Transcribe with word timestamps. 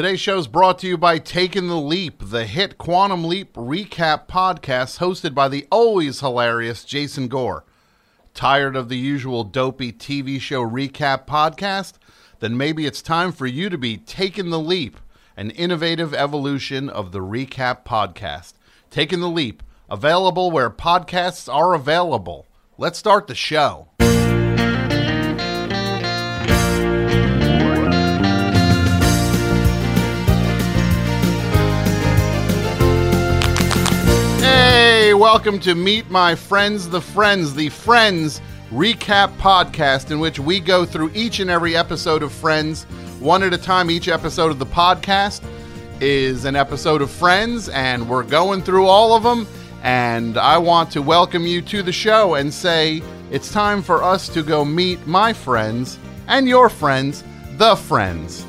Today's 0.00 0.18
show 0.18 0.38
is 0.38 0.46
brought 0.46 0.78
to 0.78 0.86
you 0.86 0.96
by 0.96 1.18
Taking 1.18 1.66
the 1.68 1.76
Leap, 1.76 2.22
the 2.30 2.46
hit 2.46 2.78
Quantum 2.78 3.22
Leap 3.22 3.52
recap 3.52 4.28
podcast 4.28 4.98
hosted 4.98 5.34
by 5.34 5.46
the 5.46 5.66
always 5.70 6.20
hilarious 6.20 6.86
Jason 6.86 7.28
Gore. 7.28 7.66
Tired 8.32 8.76
of 8.76 8.88
the 8.88 8.96
usual 8.96 9.44
dopey 9.44 9.92
TV 9.92 10.40
show 10.40 10.66
recap 10.66 11.26
podcast? 11.26 11.98
Then 12.38 12.56
maybe 12.56 12.86
it's 12.86 13.02
time 13.02 13.30
for 13.30 13.46
you 13.46 13.68
to 13.68 13.76
be 13.76 13.98
taking 13.98 14.48
the 14.48 14.58
leap, 14.58 14.98
an 15.36 15.50
innovative 15.50 16.14
evolution 16.14 16.88
of 16.88 17.12
the 17.12 17.20
recap 17.20 17.84
podcast. 17.84 18.54
Taking 18.88 19.20
the 19.20 19.28
leap, 19.28 19.62
available 19.90 20.50
where 20.50 20.70
podcasts 20.70 21.52
are 21.52 21.74
available. 21.74 22.46
Let's 22.78 22.98
start 22.98 23.26
the 23.26 23.34
show. 23.34 23.88
Welcome 35.20 35.60
to 35.60 35.74
Meet 35.74 36.08
My 36.08 36.34
Friends, 36.34 36.88
the 36.88 37.02
Friends, 37.02 37.54
the 37.54 37.68
Friends 37.68 38.40
recap 38.70 39.28
podcast, 39.36 40.10
in 40.10 40.18
which 40.18 40.40
we 40.40 40.60
go 40.60 40.86
through 40.86 41.10
each 41.14 41.40
and 41.40 41.50
every 41.50 41.76
episode 41.76 42.22
of 42.22 42.32
Friends 42.32 42.84
one 43.20 43.42
at 43.42 43.52
a 43.52 43.58
time. 43.58 43.90
Each 43.90 44.08
episode 44.08 44.50
of 44.50 44.58
the 44.58 44.64
podcast 44.64 45.42
is 46.00 46.46
an 46.46 46.56
episode 46.56 47.02
of 47.02 47.10
Friends, 47.10 47.68
and 47.68 48.08
we're 48.08 48.22
going 48.22 48.62
through 48.62 48.86
all 48.86 49.14
of 49.14 49.22
them. 49.22 49.46
And 49.82 50.38
I 50.38 50.56
want 50.56 50.90
to 50.92 51.02
welcome 51.02 51.46
you 51.46 51.60
to 51.60 51.82
the 51.82 51.92
show 51.92 52.36
and 52.36 52.50
say 52.50 53.02
it's 53.30 53.52
time 53.52 53.82
for 53.82 54.02
us 54.02 54.26
to 54.30 54.42
go 54.42 54.64
meet 54.64 55.06
my 55.06 55.34
friends 55.34 55.98
and 56.28 56.48
your 56.48 56.70
friends, 56.70 57.24
the 57.58 57.76
friends. 57.76 58.46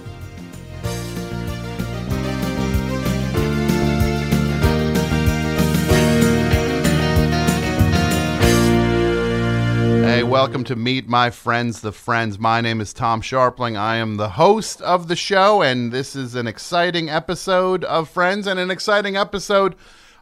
Hey, 10.12 10.24
welcome 10.24 10.66
to 10.66 10.76
Meet 10.76 11.08
My 11.08 11.30
Friends, 11.30 11.80
the 11.80 11.94
Friends. 11.94 12.38
My 12.38 12.60
name 12.60 12.82
is 12.82 12.92
Tom 12.92 13.22
Scharpling. 13.22 13.78
I 13.78 13.96
am 13.96 14.18
the 14.18 14.32
host 14.32 14.82
of 14.82 15.08
the 15.08 15.16
show, 15.16 15.62
and 15.62 15.90
this 15.90 16.18
is 16.18 16.36
an 16.36 16.48
exciting 16.48 17.10
episode 17.10 17.86
of 17.86 18.10
Friends 18.10 18.46
and 18.46 18.60
an 18.60 18.70
exciting 18.70 19.16
episode 19.16 19.74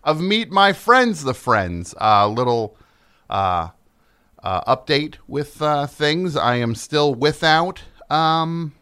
of 0.03 0.21
Meet 0.21 0.51
My 0.51 0.73
Friends, 0.73 1.23
the 1.23 1.33
Friends. 1.33 1.93
A 1.93 2.05
uh, 2.05 2.27
little 2.27 2.77
uh, 3.31 3.69
uh, 4.43 4.75
update 4.75 5.15
with 5.27 5.59
uh, 5.59 5.87
things. 5.87 6.35
I 6.35 6.57
am 6.57 6.75
still 6.75 7.15
without 7.15 7.81
um, 8.11 8.75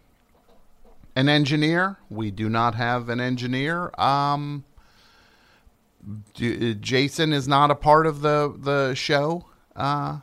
an 1.16 1.30
engineer. 1.30 2.00
We 2.10 2.32
do 2.32 2.50
not 2.50 2.76
have 2.76 3.08
an 3.08 3.22
engineer. 3.22 3.98
Um, 3.98 4.66
do, 6.34 6.74
Jason 6.74 7.32
is 7.32 7.48
not 7.48 7.72
a 7.72 7.76
part 7.76 8.06
of 8.06 8.20
the 8.20 8.54
the 8.60 8.94
show. 8.94 9.46
Uh, 9.74 10.18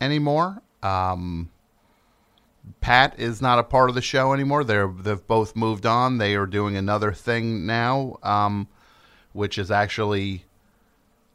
anymore. 0.00 0.62
Um, 0.82 1.50
Pat 2.80 3.18
is 3.18 3.40
not 3.40 3.58
a 3.58 3.62
part 3.62 3.88
of 3.88 3.94
the 3.94 4.02
show 4.02 4.32
anymore. 4.32 4.64
They're 4.64 4.88
they've 4.88 5.26
both 5.26 5.54
moved 5.54 5.86
on. 5.86 6.18
They 6.18 6.34
are 6.34 6.46
doing 6.46 6.76
another 6.76 7.12
thing 7.12 7.66
now, 7.66 8.18
um, 8.22 8.68
which 9.32 9.58
is 9.58 9.70
actually 9.70 10.44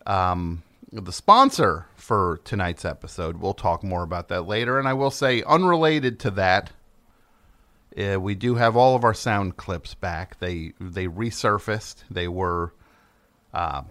um, 0.05 0.63
the 0.91 1.13
sponsor 1.13 1.87
for 1.95 2.41
tonight's 2.43 2.83
episode. 2.83 3.37
We'll 3.37 3.53
talk 3.53 3.83
more 3.83 4.03
about 4.03 4.27
that 4.27 4.47
later. 4.47 4.77
And 4.77 4.87
I 4.87 4.93
will 4.93 5.11
say, 5.11 5.41
unrelated 5.43 6.19
to 6.21 6.31
that, 6.31 6.71
uh, 7.97 8.19
we 8.19 8.35
do 8.35 8.55
have 8.55 8.75
all 8.75 8.95
of 8.95 9.03
our 9.03 9.13
sound 9.13 9.57
clips 9.57 9.93
back. 9.93 10.39
They 10.39 10.73
they 10.79 11.07
resurfaced. 11.07 12.03
They 12.09 12.27
were. 12.27 12.73
Uh, 13.53 13.83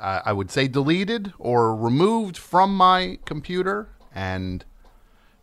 I 0.00 0.32
would 0.32 0.50
say 0.50 0.68
deleted 0.68 1.32
or 1.38 1.74
removed 1.74 2.36
from 2.36 2.76
my 2.76 3.18
computer. 3.24 3.88
And 4.14 4.64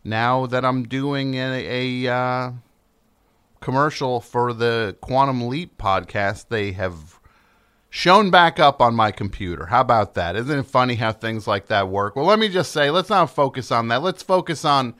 now 0.02 0.46
that 0.46 0.64
I'm 0.64 0.84
doing 0.84 1.34
a, 1.34 2.04
a 2.06 2.12
uh, 2.12 2.52
commercial 3.60 4.20
for 4.20 4.52
the 4.52 4.96
Quantum 5.00 5.48
Leap 5.48 5.76
podcast, 5.78 6.46
they 6.48 6.72
have 6.72 7.20
shown 7.90 8.30
back 8.30 8.58
up 8.58 8.80
on 8.80 8.94
my 8.94 9.10
computer. 9.10 9.66
How 9.66 9.80
about 9.80 10.14
that? 10.14 10.36
Isn't 10.36 10.58
it 10.58 10.66
funny 10.66 10.96
how 10.96 11.12
things 11.12 11.46
like 11.46 11.66
that 11.66 11.88
work? 11.88 12.16
Well, 12.16 12.26
let 12.26 12.38
me 12.38 12.48
just 12.48 12.72
say, 12.72 12.90
let's 12.90 13.10
not 13.10 13.30
focus 13.30 13.72
on 13.72 13.88
that. 13.88 14.02
Let's 14.02 14.22
focus 14.22 14.64
on 14.64 14.94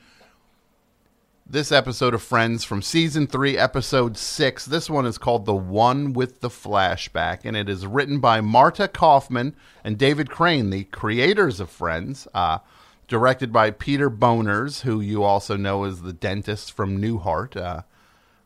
this 1.49 1.71
episode 1.71 2.13
of 2.13 2.21
Friends 2.21 2.65
from 2.65 2.81
season 2.81 3.25
three, 3.25 3.57
episode 3.57 4.17
six. 4.17 4.65
This 4.65 4.89
one 4.89 5.05
is 5.05 5.17
called 5.17 5.45
The 5.45 5.55
One 5.55 6.11
with 6.11 6.41
the 6.41 6.49
Flashback, 6.49 7.41
and 7.45 7.55
it 7.55 7.69
is 7.69 7.87
written 7.87 8.19
by 8.19 8.41
Marta 8.41 8.89
Kauffman 8.89 9.55
and 9.81 9.97
David 9.97 10.29
Crane, 10.29 10.71
the 10.71 10.83
creators 10.85 11.61
of 11.61 11.69
Friends, 11.69 12.27
uh, 12.33 12.59
directed 13.07 13.53
by 13.53 13.71
Peter 13.71 14.09
Bonerz, 14.09 14.81
who 14.81 14.99
you 14.99 15.23
also 15.23 15.55
know 15.55 15.85
as 15.85 16.01
the 16.01 16.11
dentist 16.11 16.73
from 16.73 17.01
Newhart, 17.01 17.55
uh, 17.55 17.83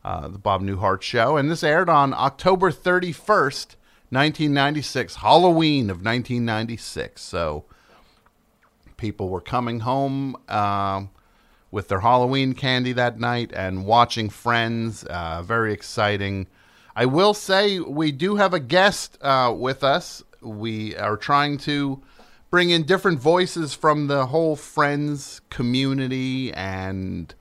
uh, 0.04 0.28
the 0.28 0.38
Bob 0.38 0.62
Newhart 0.62 1.02
show. 1.02 1.36
And 1.36 1.50
this 1.50 1.64
aired 1.64 1.88
on 1.88 2.14
October 2.14 2.70
31st, 2.70 3.74
1996, 4.10 5.16
Halloween 5.16 5.90
of 5.90 5.96
1996. 6.04 7.20
So 7.20 7.64
people 8.96 9.28
were 9.28 9.40
coming 9.40 9.80
home. 9.80 10.36
Uh, 10.48 11.06
with 11.72 11.88
their 11.88 12.00
Halloween 12.00 12.52
candy 12.52 12.92
that 12.92 13.18
night 13.18 13.50
and 13.52 13.84
watching 13.84 14.30
Friends. 14.30 15.02
Uh, 15.04 15.42
very 15.42 15.72
exciting. 15.72 16.46
I 16.94 17.06
will 17.06 17.34
say 17.34 17.80
we 17.80 18.12
do 18.12 18.36
have 18.36 18.54
a 18.54 18.60
guest 18.60 19.18
uh, 19.22 19.52
with 19.56 19.82
us. 19.82 20.22
We 20.42 20.94
are 20.94 21.16
trying 21.16 21.58
to 21.58 22.02
bring 22.50 22.70
in 22.70 22.82
different 22.84 23.18
voices 23.18 23.74
from 23.74 24.06
the 24.06 24.26
whole 24.26 24.54
Friends 24.54 25.40
community 25.48 26.52
and 26.52 27.34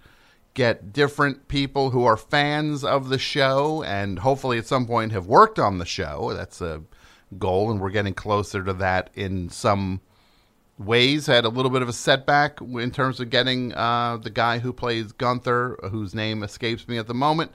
get 0.53 0.93
different 0.93 1.49
people 1.49 1.89
who 1.89 2.05
are 2.05 2.17
fans 2.17 2.83
of 2.83 3.09
the 3.09 3.19
show 3.19 3.83
and 3.83 4.19
hopefully 4.19 4.57
at 4.57 4.67
some 4.67 4.85
point 4.85 5.11
have 5.11 5.27
worked 5.27 5.59
on 5.59 5.77
the 5.77 5.85
show. 5.85 6.33
That's 6.33 6.61
a 6.61 6.81
goal, 7.37 7.69
and 7.71 7.79
we're 7.79 7.89
getting 7.89 8.13
closer 8.13 8.63
to 8.63 8.73
that 8.73 9.09
in 9.13 9.49
some 9.49 10.01
ways 10.85 11.27
had 11.27 11.45
a 11.45 11.49
little 11.49 11.71
bit 11.71 11.81
of 11.81 11.89
a 11.89 11.93
setback 11.93 12.59
in 12.61 12.91
terms 12.91 13.19
of 13.19 13.29
getting 13.29 13.73
uh, 13.73 14.17
the 14.17 14.29
guy 14.29 14.59
who 14.59 14.73
plays 14.73 15.11
Gunther, 15.11 15.77
whose 15.91 16.13
name 16.13 16.43
escapes 16.43 16.87
me 16.87 16.97
at 16.97 17.07
the 17.07 17.13
moment. 17.13 17.51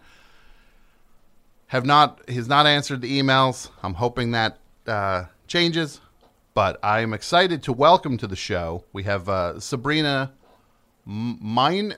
Have 1.69 1.85
not 1.85 2.21
he's 2.29 2.49
not 2.49 2.67
answered 2.67 3.01
the 3.01 3.21
emails. 3.21 3.71
I'm 3.83 3.95
hoping 3.95 4.31
that 4.33 4.59
uh, 4.87 5.25
changes, 5.49 6.01
but 6.55 6.79
I 6.83 7.01
am 7.01 7.13
excited 7.13 7.63
to 7.65 7.73
welcome 7.73 8.17
to 8.19 8.27
the 8.27 8.37
show. 8.37 8.85
We 8.93 9.03
have 9.03 9.29
uh, 9.29 9.59
Sabrina 9.59 10.33
Mine. 11.05 11.95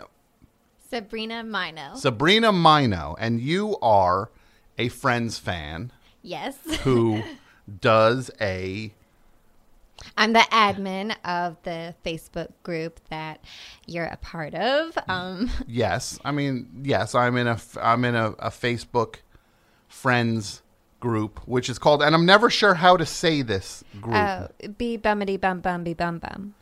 Sabrina 0.89 1.45
Mino. 1.45 1.95
Sabrina 1.97 2.51
Mino, 2.51 3.15
and 3.19 3.41
you 3.41 3.77
are 3.83 4.31
a 4.79 4.89
Friends 4.89 5.39
fan. 5.39 5.93
Yes. 6.23 6.57
who 6.83 7.23
does 7.81 8.31
a 8.41 8.93
I'm 10.17 10.33
the 10.33 10.41
admin 10.41 11.15
of 11.25 11.57
the 11.63 11.95
Facebook 12.05 12.49
group 12.63 13.01
that 13.11 13.43
you're 13.87 14.05
a 14.07 14.17
part 14.17 14.55
of. 14.55 14.97
Um, 15.09 15.51
yes, 15.67 16.19
I 16.25 16.33
mean 16.33 16.83
yes, 16.83 17.15
I'm 17.15 17.37
in 17.37 17.47
a 17.47 17.59
I'm 17.81 18.05
in 18.05 18.15
a, 18.15 18.31
a 18.33 18.51
Facebook 18.51 19.17
friends 19.89 20.63
group, 21.01 21.41
which 21.47 21.69
is 21.69 21.79
called, 21.79 22.03
and 22.03 22.15
I'm 22.15 22.27
never 22.27 22.51
sure 22.51 22.75
how 22.75 22.97
to 22.97 23.07
say 23.07 23.43
this 23.43 23.85
group. 24.01 24.17
Oh, 24.17 24.49
be 24.77 24.97
bummity 24.97 25.37
bum 25.37 25.61
bum 25.61 25.85
be 25.85 25.95
bum 25.95 26.19
bum. 26.19 26.55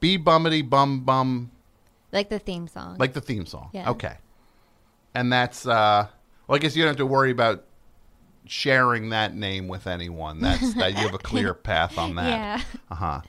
Be 0.00 0.16
bummity 0.16 0.62
bum 0.62 1.00
bum. 1.00 1.50
Like 2.12 2.28
the 2.28 2.38
theme 2.38 2.68
song. 2.68 2.96
Like 2.98 3.14
the 3.14 3.20
theme 3.20 3.46
song. 3.46 3.70
Yeah. 3.72 3.90
Okay. 3.90 4.16
And 5.14 5.32
that's 5.32 5.66
uh 5.66 6.06
well 6.46 6.56
I 6.56 6.58
guess 6.58 6.76
you 6.76 6.82
don't 6.82 6.90
have 6.90 6.96
to 6.98 7.06
worry 7.06 7.30
about 7.30 7.64
sharing 8.46 9.10
that 9.10 9.34
name 9.34 9.68
with 9.68 9.86
anyone. 9.86 10.40
That's 10.40 10.74
that 10.74 10.92
you 10.92 10.98
have 10.98 11.14
a 11.14 11.18
clear 11.18 11.54
path 11.54 11.98
on 11.98 12.14
that. 12.16 12.28
Yeah. 12.28 12.62
Uh 12.90 12.94
huh. 12.94 13.20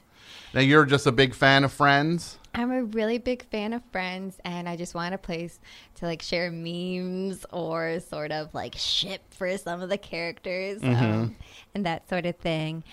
Now 0.54 0.62
you're 0.62 0.86
just 0.86 1.06
a 1.06 1.12
big 1.12 1.34
fan 1.34 1.64
of 1.64 1.72
Friends. 1.72 2.38
I'm 2.56 2.72
a 2.72 2.84
really 2.84 3.19
big 3.19 3.44
fan 3.44 3.74
of 3.74 3.84
Friends, 3.92 4.40
and 4.44 4.68
I 4.68 4.75
just 4.75 4.96
want 4.96 5.14
a 5.14 5.18
place 5.18 5.60
to 5.96 6.06
like 6.06 6.22
share 6.22 6.52
memes 6.52 7.46
or 7.52 8.00
sort 8.00 8.31
of 8.31 8.54
like 8.54 8.75
ship 8.75 9.22
for 9.30 9.56
some 9.58 9.81
of 9.81 9.90
the 9.90 9.98
characters 9.98 10.81
mm-hmm. 10.81 11.06
um, 11.06 11.36
and 11.75 11.86
that 11.86 12.10
sort 12.10 12.25
of 12.25 12.36
thing. 12.38 12.84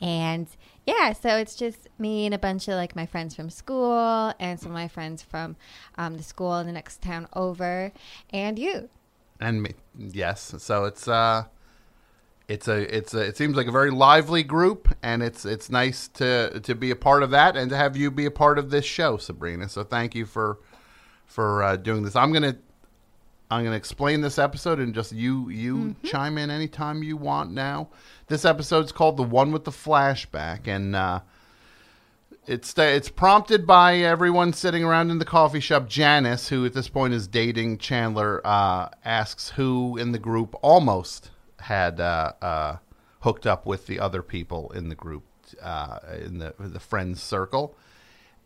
And 0.00 0.46
yeah, 0.86 1.12
so 1.12 1.36
it's 1.36 1.56
just 1.56 1.88
me 1.98 2.26
and 2.26 2.34
a 2.34 2.38
bunch 2.38 2.68
of 2.68 2.74
like 2.74 2.94
my 2.94 3.06
friends 3.06 3.34
from 3.34 3.50
school 3.50 4.32
and 4.38 4.60
some 4.60 4.70
of 4.70 4.74
my 4.74 4.88
friends 4.88 5.22
from 5.22 5.56
um, 5.96 6.16
the 6.16 6.22
school 6.22 6.56
in 6.58 6.66
the 6.66 6.72
next 6.72 7.02
town 7.02 7.26
over, 7.34 7.92
and 8.30 8.58
you. 8.58 8.88
And 9.40 9.62
me, 9.62 9.74
yes. 9.96 10.54
So 10.58 10.84
it's 10.84 11.08
uh, 11.08 11.44
it's 12.48 12.66
a 12.66 12.96
it's 12.96 13.14
a, 13.14 13.20
it 13.20 13.36
seems 13.36 13.56
like 13.56 13.66
a 13.66 13.72
very 13.72 13.90
lively 13.90 14.42
group 14.42 14.88
and 15.02 15.22
it's 15.22 15.44
it's 15.44 15.70
nice 15.70 16.08
to 16.08 16.60
to 16.60 16.74
be 16.74 16.90
a 16.90 16.96
part 16.96 17.22
of 17.22 17.30
that 17.30 17.56
and 17.56 17.70
to 17.70 17.76
have 17.76 17.96
you 17.96 18.10
be 18.10 18.24
a 18.24 18.30
part 18.30 18.58
of 18.58 18.70
this 18.70 18.84
show 18.84 19.18
Sabrina 19.18 19.68
so 19.68 19.84
thank 19.84 20.14
you 20.14 20.24
for 20.24 20.58
for 21.26 21.62
uh, 21.62 21.76
doing 21.76 22.02
this 22.02 22.16
I'm 22.16 22.32
gonna 22.32 22.56
I'm 23.50 23.62
going 23.62 23.72
to 23.72 23.78
explain 23.78 24.20
this 24.20 24.38
episode 24.38 24.78
and 24.78 24.94
just 24.94 25.12
you 25.12 25.48
you 25.48 25.96
chime 26.04 26.36
in 26.36 26.50
anytime 26.50 27.02
you 27.02 27.16
want 27.16 27.50
now. 27.50 27.88
This 28.26 28.44
episode's 28.44 28.92
called 28.92 29.16
"The 29.16 29.22
One 29.22 29.52
with 29.52 29.64
the 29.64 29.70
Flashback," 29.70 30.66
and 30.66 30.94
uh, 30.94 31.20
it's 32.46 32.74
it's 32.76 33.08
prompted 33.08 33.66
by 33.66 33.96
everyone 33.96 34.52
sitting 34.52 34.84
around 34.84 35.10
in 35.10 35.18
the 35.18 35.24
coffee 35.24 35.60
shop. 35.60 35.88
Janice, 35.88 36.48
who 36.48 36.66
at 36.66 36.74
this 36.74 36.88
point 36.88 37.14
is 37.14 37.26
dating 37.26 37.78
Chandler, 37.78 38.46
uh, 38.46 38.90
asks 39.02 39.50
who 39.50 39.96
in 39.96 40.12
the 40.12 40.18
group 40.18 40.54
almost 40.60 41.30
had 41.60 42.00
uh, 42.00 42.32
uh, 42.40 42.76
hooked 43.20 43.46
up 43.46 43.66
with 43.66 43.86
the 43.86 44.00
other 44.00 44.22
people 44.22 44.70
in 44.72 44.88
the 44.88 44.94
group 44.94 45.24
uh, 45.62 45.98
in 46.24 46.38
the 46.38 46.54
the 46.58 46.80
friends 46.80 47.22
circle. 47.22 47.74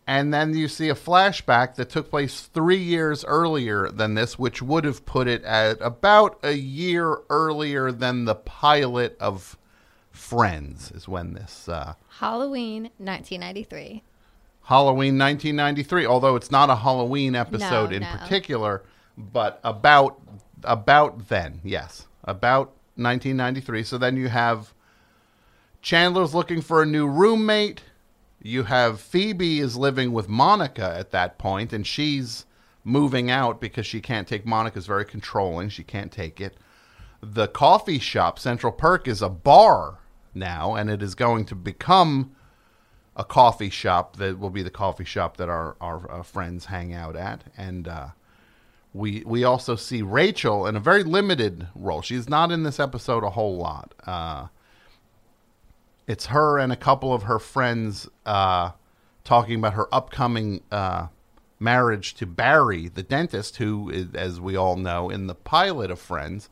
And 0.05 0.33
then 0.33 0.53
you 0.53 0.67
see 0.67 0.89
a 0.89 0.95
flashback 0.95 1.75
that 1.75 1.89
took 1.89 2.09
place 2.09 2.41
three 2.41 2.75
years 2.77 3.23
earlier 3.23 3.89
than 3.89 4.15
this, 4.15 4.37
which 4.37 4.61
would 4.61 4.83
have 4.83 5.05
put 5.05 5.29
it 5.29 5.41
at 5.45 5.77
about 5.79 6.39
a 6.43 6.51
year 6.51 7.19
earlier 7.29 7.89
than 7.89 8.25
the 8.25 8.35
pilot 8.35 9.15
of 9.19 9.57
Friends, 10.11 10.91
is 10.91 11.07
when 11.07 11.33
this 11.33 11.67
uh, 11.67 11.95
Halloween 12.19 12.83
1993. 12.99 14.03
Halloween 14.65 15.17
1993. 15.17 16.05
Although 16.05 16.35
it's 16.35 16.51
not 16.51 16.69
a 16.69 16.75
Halloween 16.75 17.33
episode 17.33 17.89
No, 17.89 17.95
in 17.95 18.01
no. 18.03 18.09
particular, 18.17 18.83
but 19.17 19.59
about 19.63 20.19
about 20.63 21.29
then, 21.29 21.61
yes, 21.63 22.07
about 22.23 22.73
1993. 22.95 23.83
So 23.83 23.97
then 23.97 24.17
you 24.17 24.29
have 24.29 24.73
Chandler's 25.81 26.33
looking 26.33 26.61
for 26.61 26.81
a 26.81 26.85
new 26.85 27.07
roommate. 27.07 27.83
You 28.41 28.63
have 28.63 28.99
Phoebe 28.99 29.59
is 29.59 29.77
living 29.77 30.11
with 30.13 30.29
Monica 30.29 30.95
at 30.97 31.11
that 31.11 31.37
point, 31.37 31.73
and 31.73 31.85
she's 31.85 32.45
moving 32.83 33.31
out 33.31 33.61
because 33.61 33.85
she 33.85 34.01
can't 34.01 34.27
take 34.27 34.45
Monica's 34.45 34.85
very 34.85 35.05
controlling. 35.05 35.69
She 35.69 35.83
can't 35.83 36.11
take 36.11 36.41
it. 36.41 36.57
The 37.21 37.47
coffee 37.47 37.99
shop, 37.99 38.37
Central 38.37 38.73
Perk, 38.73 39.07
is 39.07 39.21
a 39.21 39.29
bar 39.29 39.99
now, 40.33 40.75
and 40.75 40.89
it 40.89 41.01
is 41.01 41.15
going 41.15 41.45
to 41.45 41.55
become 41.55 42.35
a 43.15 43.23
coffee 43.23 43.69
shop 43.69 44.17
that 44.17 44.39
will 44.39 44.49
be 44.49 44.63
the 44.63 44.69
coffee 44.69 45.05
shop 45.05 45.37
that 45.37 45.49
our 45.49 45.75
our 45.79 46.11
uh, 46.11 46.23
friends 46.23 46.65
hang 46.65 46.93
out 46.93 47.15
at, 47.15 47.43
and 47.57 47.87
uh, 47.87 48.07
we 48.93 49.23
we 49.25 49.43
also 49.43 49.75
see 49.75 50.01
Rachel 50.01 50.67
in 50.67 50.75
a 50.75 50.79
very 50.79 51.03
limited 51.03 51.67
role. 51.75 52.01
She's 52.01 52.29
not 52.29 52.51
in 52.51 52.63
this 52.63 52.79
episode 52.79 53.23
a 53.23 53.31
whole 53.31 53.57
lot. 53.57 53.93
Uh, 54.05 54.47
it's 56.07 56.27
her 56.27 56.59
and 56.59 56.71
a 56.71 56.75
couple 56.75 57.13
of 57.13 57.23
her 57.23 57.39
friends 57.39 58.07
uh, 58.25 58.71
talking 59.23 59.55
about 59.55 59.73
her 59.73 59.87
upcoming 59.93 60.61
uh, 60.71 61.07
marriage 61.59 62.13
to 62.15 62.25
Barry, 62.25 62.89
the 62.89 63.03
dentist, 63.03 63.55
who, 63.55 63.89
is, 63.89 64.13
as 64.13 64.39
we 64.39 64.55
all 64.55 64.75
know, 64.75 65.09
in 65.09 65.27
the 65.27 65.35
pilot 65.35 65.89
of 65.89 65.99
Friends, 65.99 66.49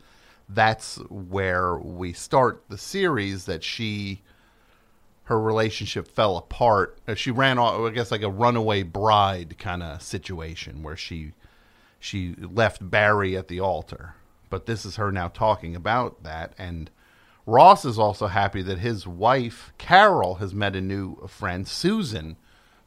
that's 0.47 0.95
where 1.09 1.75
we 1.75 2.13
start 2.13 2.63
the 2.69 2.77
series. 2.77 3.45
That 3.45 3.63
she, 3.63 4.21
her 5.25 5.39
relationship 5.39 6.07
fell 6.07 6.37
apart. 6.37 6.97
Uh, 7.07 7.13
She 7.13 7.29
ran 7.29 7.59
off, 7.59 7.79
I 7.81 7.93
guess, 7.93 8.09
like 8.09 8.23
a 8.23 8.29
runaway 8.29 8.83
bride 8.83 9.57
kind 9.59 9.83
of 9.83 10.01
situation 10.01 10.81
where 10.81 10.97
she 10.97 11.33
she 12.01 12.35
left 12.37 12.89
Barry 12.89 13.37
at 13.37 13.47
the 13.47 13.59
altar. 13.59 14.15
But 14.49 14.65
this 14.65 14.85
is 14.85 14.95
her 14.97 15.11
now 15.11 15.27
talking 15.29 15.75
about 15.75 16.23
that. 16.23 16.53
And 16.57 16.89
Ross 17.45 17.85
is 17.85 17.99
also 17.99 18.27
happy 18.27 18.61
that 18.63 18.79
his 18.79 19.07
wife, 19.07 19.71
Carol, 19.77 20.35
has 20.35 20.53
met 20.53 20.75
a 20.75 20.81
new 20.81 21.27
friend, 21.27 21.67
Susan, 21.67 22.37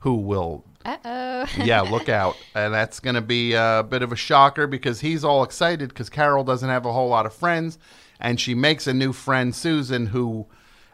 who 0.00 0.16
will, 0.16 0.64
Uh 0.84 0.96
oh. 1.04 1.46
yeah, 1.56 1.80
look 1.90 2.08
out. 2.08 2.36
And 2.54 2.74
that's 2.74 2.98
going 3.00 3.14
to 3.14 3.22
be 3.22 3.54
a 3.54 3.86
bit 3.88 4.02
of 4.02 4.12
a 4.12 4.16
shocker 4.16 4.66
because 4.66 5.00
he's 5.00 5.24
all 5.24 5.44
excited 5.44 5.90
because 5.90 6.10
Carol 6.10 6.44
doesn't 6.44 6.68
have 6.68 6.84
a 6.84 6.92
whole 6.92 7.08
lot 7.08 7.24
of 7.24 7.32
friends. 7.32 7.78
And 8.20 8.40
she 8.40 8.54
makes 8.54 8.86
a 8.86 8.92
new 8.92 9.12
friend, 9.12 9.54
Susan, 9.54 10.06
who, 10.06 10.46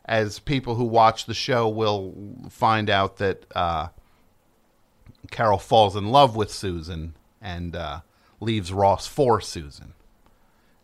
as 0.04 0.38
people 0.40 0.74
who 0.74 0.84
watch 0.84 1.24
the 1.24 1.34
show 1.34 1.68
will 1.68 2.14
find 2.50 2.90
out 2.90 3.16
that 3.16 3.46
uh, 3.56 3.88
Carol 5.30 5.58
falls 5.58 5.96
in 5.96 6.10
love 6.10 6.36
with 6.36 6.52
Susan 6.52 7.14
and 7.40 7.74
uh, 7.74 8.00
leaves 8.40 8.72
Ross 8.72 9.06
for 9.06 9.40
Susan. 9.40 9.94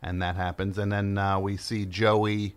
And 0.03 0.23
that 0.23 0.37
happens. 0.37 0.79
And 0.79 0.93
then 0.93 1.19
uh, 1.19 1.38
we 1.38 1.56
see 1.56 1.85
Joey 1.87 2.55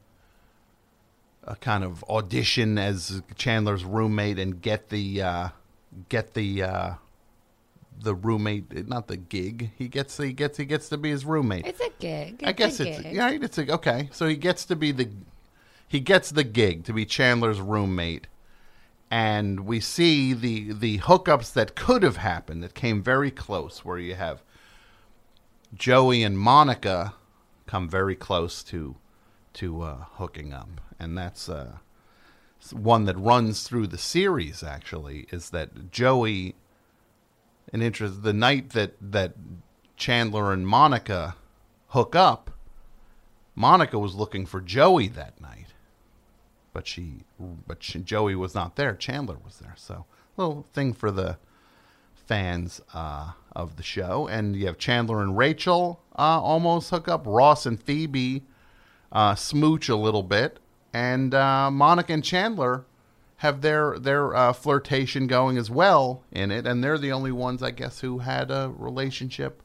uh, 1.47 1.55
kind 1.55 1.83
of 1.83 2.03
audition 2.09 2.77
as 2.77 3.21
Chandler's 3.35 3.83
roommate 3.85 4.37
and 4.37 4.61
get 4.61 4.89
the 4.89 5.21
uh, 5.21 5.49
get 6.09 6.33
the 6.33 6.61
uh, 6.63 6.93
the 8.01 8.13
roommate 8.13 8.87
not 8.87 9.07
the 9.07 9.17
gig 9.17 9.71
he 9.77 9.87
gets 9.87 10.17
he 10.17 10.31
gets 10.31 10.57
he 10.57 10.65
gets 10.65 10.89
to 10.89 10.97
be 10.97 11.09
his 11.09 11.25
roommate 11.25 11.65
It's 11.65 11.81
a 11.81 11.89
gig. 11.99 12.41
I 12.45 12.51
guess 12.51 12.79
a 12.79 12.87
it's 12.87 13.01
gig. 13.01 13.17
right. 13.17 13.41
It's 13.43 13.57
a, 13.57 13.71
okay. 13.73 14.09
So 14.11 14.27
he 14.27 14.35
gets 14.35 14.65
to 14.65 14.75
be 14.75 14.91
the 14.91 15.09
he 15.87 15.99
gets 15.99 16.29
the 16.29 16.43
gig 16.43 16.83
to 16.85 16.93
be 16.93 17.05
Chandler's 17.05 17.59
roommate, 17.59 18.27
and 19.09 19.61
we 19.61 19.79
see 19.79 20.33
the 20.33 20.71
the 20.73 20.99
hookups 20.99 21.51
that 21.53 21.75
could 21.75 22.03
have 22.03 22.17
happened 22.17 22.61
that 22.63 22.73
came 22.75 23.01
very 23.01 23.31
close. 23.31 23.83
Where 23.83 23.97
you 23.97 24.15
have 24.15 24.43
Joey 25.73 26.23
and 26.23 26.37
Monica 26.37 27.13
come 27.67 27.87
very 27.87 28.15
close 28.15 28.63
to 28.63 28.95
to 29.53 29.81
uh, 29.81 29.97
hooking 30.13 30.53
up, 30.53 30.69
and 30.99 31.17
that's 31.17 31.49
uh, 31.49 31.77
one 32.71 33.05
that 33.05 33.17
runs 33.17 33.63
through 33.63 33.87
the 33.87 33.97
series. 33.97 34.63
Actually, 34.63 35.27
is 35.31 35.49
that 35.51 35.91
Joey 35.91 36.55
an 37.71 37.81
interest 37.81 38.23
the 38.23 38.33
night 38.33 38.71
that 38.71 38.93
that 38.99 39.33
Chandler 39.95 40.51
and 40.51 40.67
Monica 40.67 41.35
hook 41.89 42.15
up, 42.15 42.51
Monica 43.55 43.99
was 43.99 44.15
looking 44.15 44.45
for 44.45 44.61
Joey 44.61 45.07
that 45.09 45.39
night, 45.39 45.73
but 46.73 46.87
she 46.87 47.25
but 47.67 47.83
she, 47.83 47.99
Joey 47.99 48.35
was 48.35 48.55
not 48.55 48.75
there. 48.75 48.95
Chandler 48.95 49.37
was 49.43 49.59
there. 49.59 49.75
So 49.77 50.05
little 50.37 50.65
thing 50.73 50.93
for 50.93 51.11
the 51.11 51.37
fans 52.29 52.79
uh, 52.93 53.31
of 53.55 53.75
the 53.75 53.81
show, 53.81 54.27
and 54.27 54.55
you 54.55 54.67
have 54.67 54.77
Chandler 54.77 55.23
and 55.23 55.35
Rachel 55.35 55.99
uh, 56.15 56.39
almost 56.39 56.91
hook 56.91 57.07
up. 57.07 57.23
Ross 57.25 57.65
and 57.65 57.81
Phoebe 57.81 58.43
uh, 59.11 59.33
smooch 59.33 59.89
a 59.89 59.95
little 59.95 60.21
bit, 60.21 60.59
and 60.93 61.33
uh, 61.33 61.71
Monica 61.71 62.13
and 62.13 62.23
Chandler 62.23 62.85
have 63.37 63.61
their 63.61 63.97
their 63.97 64.35
uh, 64.35 64.53
flirtation 64.53 65.25
going 65.25 65.57
as 65.57 65.71
well 65.71 66.23
in 66.31 66.51
it, 66.51 66.67
and 66.67 66.83
they're 66.83 66.99
the 66.99 67.11
only 67.11 67.31
ones, 67.31 67.63
I 67.63 67.71
guess, 67.71 68.01
who 68.01 68.19
had 68.19 68.51
a 68.51 68.71
relationship 68.77 69.63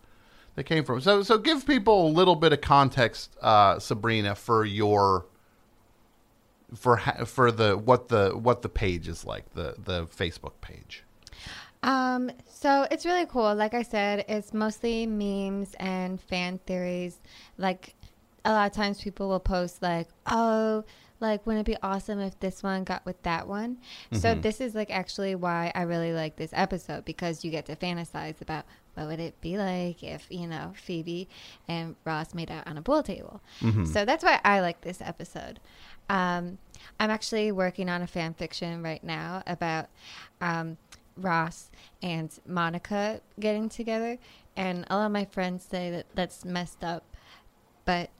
that 0.55 0.64
came 0.64 0.84
from. 0.84 1.02
So, 1.02 1.22
so 1.22 1.37
give 1.37 1.66
people 1.66 2.06
a 2.06 2.08
little 2.08 2.37
bit 2.37 2.55
of 2.55 2.62
context, 2.62 3.37
uh, 3.43 3.78
Sabrina, 3.78 4.34
for 4.34 4.64
your 4.64 5.26
for 6.75 6.97
for 7.26 7.52
the 7.52 7.76
what 7.76 8.09
the 8.09 8.30
what 8.30 8.62
the 8.62 8.71
page 8.71 9.06
is 9.06 9.26
like, 9.26 9.52
the 9.52 9.75
the 9.76 10.06
Facebook 10.06 10.54
page. 10.62 11.04
Um, 11.85 12.31
so 12.49 12.87
it's 12.91 13.05
really 13.05 13.26
cool. 13.26 13.55
Like 13.55 13.75
I 13.75 13.83
said, 13.83 14.25
it's 14.26 14.53
mostly 14.55 15.07
memes 15.07 15.75
and 15.79 16.21
fan 16.21 16.59
theories. 16.67 17.19
Like 17.59 17.95
a 18.45 18.53
lot 18.53 18.67
of 18.71 18.73
times 18.76 19.00
people 19.03 19.29
will 19.29 19.38
post 19.41 19.83
like, 19.83 20.09
"Oh, 20.26 20.85
like 21.21 21.47
wouldn't 21.47 21.69
it 21.69 21.71
be 21.71 21.79
awesome 21.83 22.21
if 22.21 22.41
this 22.41 22.62
one 22.62 22.85
got 22.85 23.05
with 23.05 23.23
that 23.23 23.47
one?" 23.47 23.76
So 24.12 24.35
this 24.35 24.61
is 24.62 24.75
like 24.75 24.91
actually 24.91 25.35
why 25.35 25.73
I 25.75 25.83
really 25.83 26.12
like 26.14 26.37
this 26.37 26.50
episode 26.55 27.05
because 27.05 27.45
you 27.45 27.50
get 27.50 27.67
to 27.67 27.76
fantasize 27.76 28.41
about 28.41 28.64
what 28.95 29.07
would 29.09 29.21
it 29.21 29.38
be 29.41 29.59
like 29.59 30.03
if, 30.03 30.26
you 30.31 30.47
know, 30.47 30.73
Phoebe 30.76 31.29
and 31.69 31.97
Ross 32.05 32.33
made 32.33 32.50
out 32.50 32.67
on 32.67 32.79
a 32.79 32.83
pool 32.83 33.03
table. 33.03 33.43
So 33.87 34.05
that's 34.05 34.23
why 34.25 34.41
I 34.45 34.61
like 34.61 34.81
this 34.83 35.03
episode. 35.03 35.59
Um, 36.09 36.59
I'm 37.00 37.11
actually 37.11 37.50
working 37.53 37.88
on 37.88 38.03
a 38.03 38.07
fan 38.07 38.35
fiction 38.35 38.83
right 38.83 39.03
now 39.03 39.43
about 39.47 39.88
um, 40.41 40.76
Ross 41.16 41.71
and 42.02 42.30
Monica 42.47 43.21
getting 43.38 43.68
together, 43.68 44.18
and 44.56 44.85
a 44.90 44.97
lot 44.97 45.06
of 45.06 45.12
my 45.12 45.25
friends 45.25 45.64
say 45.64 45.90
that 45.90 46.06
that's 46.14 46.44
messed 46.44 46.85
up, 46.85 47.04
but 47.85 48.11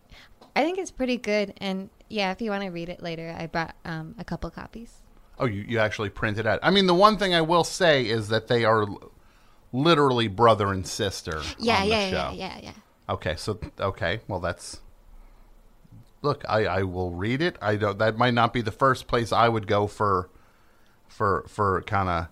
I 0.57 0.63
think 0.63 0.79
it's 0.79 0.91
pretty 0.91 1.17
good. 1.17 1.55
And 1.59 1.91
yeah, 2.09 2.31
if 2.31 2.41
you 2.41 2.51
want 2.51 2.63
to 2.63 2.71
read 2.71 2.89
it 2.89 3.03
later, 3.03 3.35
I 3.37 3.47
brought 3.47 3.75
um, 3.85 4.15
a 4.19 4.25
couple 4.25 4.51
copies. 4.51 5.01
Oh, 5.39 5.47
you, 5.47 5.65
you 5.67 5.79
actually 5.79 6.11
printed 6.11 6.47
it 6.47 6.49
out. 6.49 6.61
I 6.63 6.71
mean, 6.71 6.87
the 6.87 6.95
one 6.95 7.17
thing 7.17 7.35
I 7.35 7.41
will 7.41 7.65
say 7.65 8.05
is 8.05 8.29
that 8.29 8.47
they 8.47 8.65
are 8.65 8.87
literally 9.73 10.29
brother 10.29 10.73
and 10.73 10.87
sister. 10.87 11.43
Yeah, 11.59 11.83
yeah, 11.83 12.09
yeah, 12.09 12.33
yeah, 12.33 12.61
yeah. 12.63 12.73
Okay, 13.09 13.35
so 13.37 13.59
okay, 13.81 14.21
well 14.29 14.41
that's 14.41 14.81
look. 16.23 16.45
I, 16.49 16.65
I 16.67 16.83
will 16.85 17.11
read 17.11 17.43
it. 17.43 17.57
I 17.61 17.77
don't. 17.77 17.99
That 17.99 18.17
might 18.17 18.35
not 18.35 18.53
be 18.53 18.63
the 18.63 18.71
first 18.73 19.09
place 19.09 19.33
I 19.33 19.49
would 19.49 19.67
go 19.67 19.87
for, 19.87 20.31
for 21.09 21.45
for 21.49 21.83
kind 21.83 22.09
of 22.09 22.29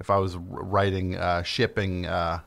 if 0.00 0.10
I 0.10 0.18
was 0.18 0.36
writing 0.36 1.16
uh, 1.16 1.42
shipping 1.42 2.06
uh, 2.06 2.40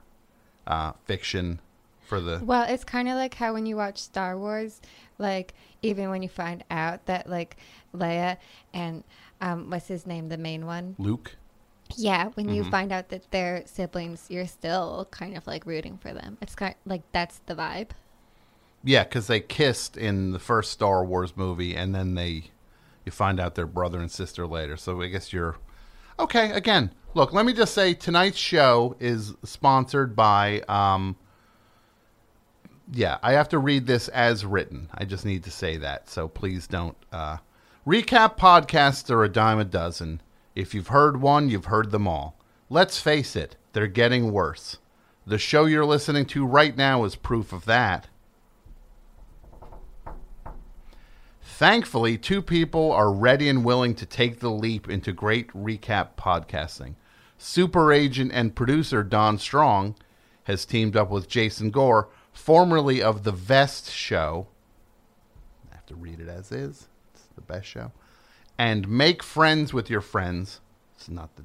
uh, 0.68 0.94
fiction 1.06 1.62
for 2.02 2.20
the 2.22 2.44
Well, 2.44 2.64
it's 2.68 2.84
kind 2.84 3.08
of 3.08 3.16
like 3.16 3.36
how 3.36 3.54
when 3.54 3.66
you 3.66 3.76
watch 3.78 3.98
Star 4.00 4.38
Wars, 4.38 4.82
like 5.18 5.54
even 5.82 6.10
when 6.10 6.24
you 6.24 6.30
find 6.30 6.64
out 6.72 7.06
that 7.06 7.30
like 7.30 7.58
Leia 7.94 8.38
and 8.74 9.04
um, 9.40 9.70
what's 9.70 9.88
his 9.88 10.06
name, 10.06 10.30
the 10.30 10.38
main 10.38 10.66
one, 10.66 10.98
Luke. 10.98 11.36
Yeah, 11.96 12.30
when 12.36 12.50
you 12.50 12.64
Mm-hmm. 12.64 12.72
find 12.72 12.92
out 12.92 13.10
that 13.10 13.32
they're 13.32 13.64
siblings, 13.66 14.28
you're 14.30 14.48
still 14.48 15.08
kind 15.12 15.36
of 15.38 15.46
like 15.48 15.66
rooting 15.66 15.98
for 15.98 16.14
them. 16.14 16.38
It's 16.42 16.56
kind 16.56 16.76
of, 16.76 16.90
like 16.92 17.04
that's 17.12 17.40
the 17.46 17.56
vibe. 17.56 17.92
Yeah, 18.84 19.04
because 19.04 19.28
they 19.28 19.40
kissed 19.40 19.96
in 19.98 20.32
the 20.32 20.40
first 20.40 20.72
Star 20.72 21.06
Wars 21.06 21.36
movie, 21.38 21.76
and 21.76 21.94
then 21.94 22.16
they 22.16 22.52
you 23.06 23.12
find 23.12 23.40
out 23.40 23.56
they're 23.56 23.66
brother 23.68 24.00
and 24.00 24.12
sister 24.12 24.48
later. 24.48 24.78
So 24.78 25.02
I 25.02 25.08
guess 25.08 25.34
you're 25.34 25.58
okay. 26.20 26.52
Again, 26.52 26.92
look, 27.14 27.34
let 27.34 27.46
me 27.46 27.54
just 27.54 27.74
say 27.74 27.94
tonight's 27.94 28.38
show 28.38 28.96
is 29.00 29.34
sponsored 29.44 30.16
by. 30.16 30.62
Um, 30.68 31.16
yeah, 32.94 33.18
I 33.24 33.34
have 33.34 33.50
to 33.50 33.60
read 33.60 33.88
this 33.88 34.08
as 34.10 34.46
written. 34.46 34.90
I 34.94 35.06
just 35.06 35.26
need 35.26 35.44
to 35.46 35.52
say 35.52 35.78
that. 35.78 36.10
So 36.10 36.28
please 36.28 36.68
don't. 36.68 36.98
Uh, 37.12 37.38
recap 37.88 38.38
podcasts 38.38 39.10
are 39.10 39.24
a 39.24 39.30
dime 39.30 39.60
a 39.60 39.66
dozen. 39.66 40.22
If 40.56 40.74
you've 40.74 40.88
heard 40.88 41.22
one, 41.22 41.50
you've 41.50 41.66
heard 41.66 41.92
them 41.92 42.08
all. 42.08 42.36
Let's 42.70 43.00
face 43.00 43.36
it, 43.36 43.56
they're 43.74 43.88
getting 43.88 44.32
worse. 44.32 44.78
The 45.26 45.38
show 45.38 45.66
you're 45.66 45.86
listening 45.86 46.26
to 46.28 46.46
right 46.46 46.76
now 46.76 47.04
is 47.04 47.16
proof 47.16 47.54
of 47.54 47.66
that. 47.66 48.08
Thankfully, 51.62 52.18
two 52.18 52.42
people 52.42 52.92
are 52.92 53.14
ready 53.14 53.48
and 53.48 53.64
willing 53.64 53.94
to 53.94 54.06
take 54.08 54.40
the 54.40 54.50
leap 54.50 54.90
into 54.90 55.12
great 55.12 55.48
recap 55.50 56.16
podcasting. 56.18 56.96
Super 57.38 57.94
agent 57.94 58.32
and 58.34 58.56
producer 58.56 59.04
Don 59.04 59.38
Strong 59.38 59.94
has 60.46 60.66
teamed 60.66 60.96
up 60.96 61.12
with 61.12 61.28
Jason 61.28 61.70
Gore, 61.70 62.10
formerly 62.34 63.00
of 63.04 63.24
The 63.24 63.32
Vest 63.32 63.92
Show. 63.92 64.48
I 65.72 65.76
have 65.76 65.86
to 65.86 65.94
read 65.94 66.20
it 66.20 66.28
as 66.28 66.52
is. 66.52 66.88
It's 67.14 67.28
the 67.36 67.42
best 67.42 67.68
show. 67.68 67.92
And 68.58 68.90
make 68.90 69.22
friends 69.22 69.72
with 69.72 69.88
your 69.88 70.02
friends. 70.02 70.62
It's 70.96 71.10
not 71.10 71.36
the. 71.36 71.44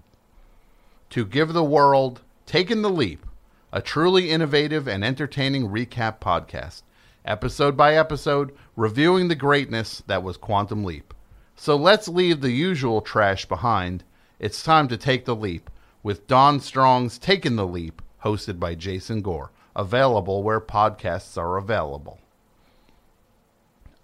To 1.11 1.27
give 1.27 1.53
the 1.53 1.63
world, 1.63 2.23
taking 2.47 2.81
the 2.81 2.89
leap, 2.89 3.27
a 3.71 3.83
truly 3.83 4.31
innovative 4.31 4.89
and 4.89 5.05
entertaining 5.05 5.69
recap 5.69 6.21
podcast 6.21 6.85
episode 7.27 7.77
by 7.77 7.95
episode, 7.95 8.55
reviewing 8.77 9.29
the 9.29 9.35
greatness 9.35 10.03
that 10.07 10.23
was 10.23 10.37
Quantum 10.37 10.85
Leap. 10.85 11.13
So 11.57 11.77
let's 11.77 12.09
leave 12.09 12.41
the 12.41 12.53
usual 12.53 13.01
trash 13.01 13.47
behind. 13.47 14.05
It's 14.39 14.63
time 14.63 14.89
to 14.89 14.97
take 14.97 15.25
the 15.25 15.37
leap 15.37 15.71
with 16.03 16.27
Don 16.27 16.61
Strong's 16.61 17.19
Taking 17.19 17.57
the 17.57 17.67
Leap, 17.67 18.03
hosted 18.23 18.59
by 18.61 18.75
Jason 18.75 19.23
Gore, 19.23 19.51
available 19.75 20.43
where 20.43 20.61
podcasts 20.61 21.37
are 21.39 21.57
available. 21.57 22.19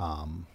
Um, 0.00 0.46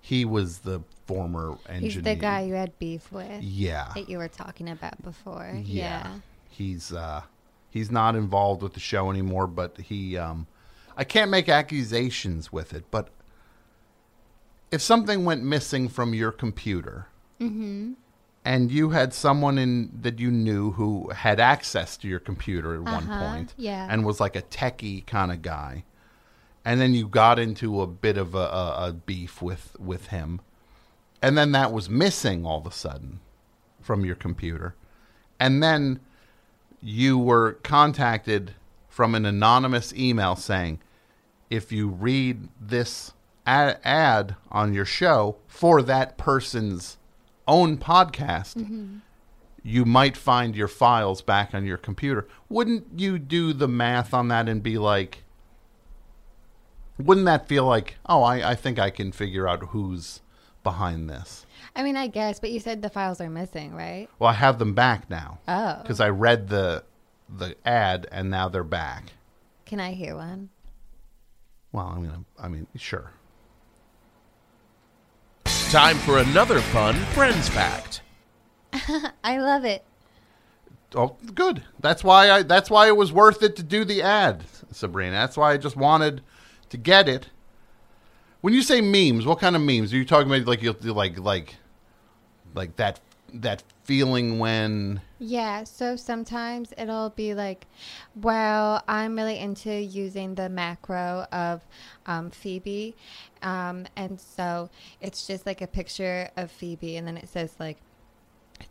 he 0.00 0.24
was 0.24 0.60
the 0.60 0.80
former 1.06 1.58
engineer. 1.68 1.90
He's 1.90 2.02
the 2.02 2.14
guy 2.14 2.40
you 2.42 2.54
had 2.54 2.78
beef 2.78 3.12
with. 3.12 3.42
Yeah. 3.42 3.92
That 3.94 4.08
you 4.08 4.18
were 4.18 4.28
talking 4.28 4.68
about 4.68 5.02
before. 5.02 5.52
Yeah. 5.54 5.62
Yeah. 5.74 6.14
He's 6.50 6.92
uh 6.92 7.22
he's 7.70 7.90
not 7.90 8.16
involved 8.16 8.62
with 8.62 8.74
the 8.74 8.80
show 8.80 9.10
anymore, 9.10 9.46
but 9.46 9.76
he 9.78 10.16
um 10.16 10.46
I 10.98 11.04
can't 11.04 11.30
make 11.30 11.48
accusations 11.48 12.52
with 12.52 12.74
it, 12.74 12.84
but 12.90 13.08
if 14.70 14.82
something 14.82 15.24
went 15.24 15.42
missing 15.44 15.88
from 15.88 16.12
your 16.12 16.32
computer 16.32 17.06
Mm-hmm. 17.40 17.92
and 18.44 18.72
you 18.72 18.90
had 18.90 19.14
someone 19.14 19.58
in 19.58 19.90
that 20.02 20.18
you 20.18 20.28
knew 20.32 20.72
who 20.72 21.08
had 21.10 21.38
access 21.38 21.96
to 21.98 22.08
your 22.08 22.18
computer 22.18 22.74
at 22.74 22.80
one 22.82 23.04
Uh-huh, 23.08 23.30
point 23.30 23.54
yeah. 23.56 23.86
and 23.88 24.04
was 24.04 24.18
like 24.18 24.34
a 24.34 24.42
techie 24.42 25.06
kind 25.06 25.30
of 25.30 25.40
guy 25.40 25.84
and 26.64 26.80
then 26.80 26.94
you 26.94 27.06
got 27.06 27.38
into 27.38 27.80
a 27.80 27.86
bit 27.86 28.16
of 28.18 28.34
a, 28.34 28.38
a, 28.38 28.88
a 28.88 28.92
beef 28.92 29.40
with 29.40 29.76
with 29.78 30.08
him 30.08 30.40
and 31.22 31.38
then 31.38 31.52
that 31.52 31.72
was 31.72 31.88
missing 31.88 32.44
all 32.44 32.58
of 32.58 32.66
a 32.66 32.72
sudden 32.72 33.20
from 33.80 34.04
your 34.04 34.16
computer 34.16 34.74
and 35.38 35.62
then 35.62 36.00
you 36.82 37.16
were 37.16 37.52
contacted 37.62 38.54
from 38.88 39.14
an 39.14 39.24
anonymous 39.24 39.94
email 39.94 40.34
saying 40.34 40.80
if 41.50 41.72
you 41.72 41.88
read 41.88 42.48
this 42.60 43.12
ad, 43.46 43.78
ad 43.84 44.36
on 44.50 44.74
your 44.74 44.84
show 44.84 45.36
for 45.46 45.82
that 45.82 46.18
person's 46.18 46.98
own 47.46 47.78
podcast, 47.78 48.56
mm-hmm. 48.56 48.96
you 49.62 49.84
might 49.84 50.16
find 50.16 50.54
your 50.54 50.68
files 50.68 51.22
back 51.22 51.54
on 51.54 51.64
your 51.64 51.78
computer. 51.78 52.26
Wouldn't 52.48 52.98
you 52.98 53.18
do 53.18 53.52
the 53.52 53.68
math 53.68 54.12
on 54.12 54.28
that 54.28 54.48
and 54.48 54.62
be 54.62 54.78
like, 54.78 55.24
wouldn't 56.98 57.26
that 57.26 57.48
feel 57.48 57.64
like, 57.64 57.96
oh, 58.06 58.22
I, 58.22 58.50
I 58.50 58.54
think 58.54 58.78
I 58.78 58.90
can 58.90 59.12
figure 59.12 59.48
out 59.48 59.62
who's 59.68 60.20
behind 60.62 61.08
this? 61.08 61.46
I 61.76 61.82
mean, 61.82 61.96
I 61.96 62.08
guess, 62.08 62.40
but 62.40 62.50
you 62.50 62.60
said 62.60 62.82
the 62.82 62.90
files 62.90 63.20
are 63.20 63.30
missing, 63.30 63.74
right? 63.74 64.08
Well, 64.18 64.30
I 64.30 64.34
have 64.34 64.58
them 64.58 64.74
back 64.74 65.08
now 65.08 65.38
Oh. 65.46 65.78
because 65.80 66.00
I 66.00 66.08
read 66.08 66.48
the 66.48 66.84
the 67.30 67.54
ad 67.66 68.06
and 68.10 68.30
now 68.30 68.48
they're 68.48 68.64
back. 68.64 69.12
Can 69.66 69.80
I 69.80 69.92
hear 69.92 70.16
one? 70.16 70.48
Well, 71.72 71.86
I'm 71.86 72.04
gonna. 72.04 72.24
I 72.38 72.48
mean, 72.48 72.66
sure. 72.76 73.10
Time 75.70 75.98
for 75.98 76.18
another 76.18 76.60
fun 76.60 76.94
Friends 77.12 77.48
Fact. 77.48 78.00
I 79.24 79.38
love 79.38 79.64
it. 79.64 79.84
Oh, 80.94 81.16
good. 81.34 81.62
That's 81.80 82.02
why 82.02 82.30
I. 82.30 82.42
That's 82.42 82.70
why 82.70 82.88
it 82.88 82.96
was 82.96 83.12
worth 83.12 83.42
it 83.42 83.56
to 83.56 83.62
do 83.62 83.84
the 83.84 84.02
ad, 84.02 84.44
Sabrina. 84.72 85.12
That's 85.12 85.36
why 85.36 85.52
I 85.52 85.56
just 85.58 85.76
wanted 85.76 86.22
to 86.70 86.76
get 86.76 87.08
it. 87.08 87.28
When 88.40 88.54
you 88.54 88.62
say 88.62 88.80
memes, 88.80 89.26
what 89.26 89.40
kind 89.40 89.56
of 89.56 89.62
memes 89.62 89.92
are 89.92 89.96
you 89.96 90.04
talking 90.04 90.32
about? 90.32 90.46
Like 90.46 90.62
you 90.62 90.72
like 90.72 91.18
like 91.18 91.56
like 92.54 92.76
that 92.76 93.00
that 93.34 93.62
feeling 93.88 94.38
when 94.38 95.00
Yeah, 95.18 95.64
so 95.64 95.96
sometimes 95.96 96.74
it'll 96.76 97.08
be 97.08 97.32
like, 97.32 97.66
well, 98.14 98.84
I'm 98.86 99.16
really 99.16 99.38
into 99.38 99.72
using 99.72 100.34
the 100.34 100.50
macro 100.50 101.26
of 101.32 101.66
um, 102.04 102.30
Phoebe. 102.30 102.94
Um, 103.40 103.86
and 103.96 104.20
so 104.20 104.68
it's 105.00 105.26
just 105.26 105.46
like 105.46 105.62
a 105.62 105.66
picture 105.66 106.28
of 106.36 106.50
Phoebe, 106.50 106.98
and 106.98 107.08
then 107.08 107.16
it 107.16 107.30
says, 107.30 107.54
like, 107.58 107.78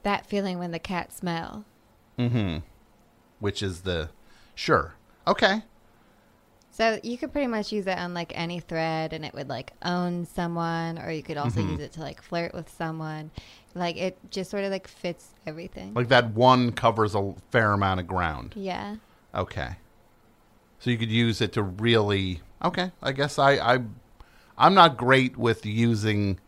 that 0.03 0.27
feeling 0.27 0.59
when 0.59 0.69
the 0.69 0.77
cat 0.79 1.11
smell. 1.11 1.65
mm-hmm, 2.19 2.59
which 3.39 3.63
is 3.63 3.81
the 3.81 4.09
sure 4.53 4.93
okay 5.27 5.63
So 6.77 6.99
you 7.01 7.17
could 7.17 7.31
pretty 7.31 7.47
much 7.47 7.71
use 7.71 7.87
it 7.87 7.97
on 7.97 8.13
like 8.13 8.31
any 8.35 8.59
thread, 8.59 9.11
and 9.11 9.25
it 9.25 9.33
would 9.33 9.49
like 9.49 9.73
own 9.83 10.27
someone, 10.27 10.99
or 10.99 11.09
you 11.11 11.23
could 11.23 11.37
also 11.37 11.59
use 11.59 11.79
it 11.79 11.93
to 11.93 12.01
like 12.01 12.21
flirt 12.21 12.53
with 12.53 12.69
someone. 12.69 13.31
Like 13.73 13.97
it 13.97 14.15
just 14.29 14.51
sort 14.51 14.63
of 14.63 14.69
like 14.69 14.87
fits 14.87 15.29
everything. 15.47 15.95
like 15.95 16.09
that 16.09 16.33
one 16.33 16.71
covers 16.71 17.15
a 17.15 17.33
fair 17.49 17.71
amount 17.73 17.99
of 17.99 18.05
ground. 18.07 18.53
yeah. 18.55 18.97
Okay. 19.33 19.77
So 20.79 20.91
you 20.91 20.99
could 20.99 21.09
use 21.09 21.41
it 21.41 21.53
to 21.53 21.63
really 21.63 22.41
Okay, 22.63 22.91
I 23.01 23.11
guess 23.11 23.39
I 23.39 23.53
I 23.53 23.79
I'm 24.55 24.75
not 24.75 24.97
great 24.97 25.35
with 25.35 25.65
using 25.65 26.39